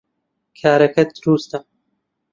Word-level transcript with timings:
کارەکەت 0.59 1.09
دروستە 1.21 1.59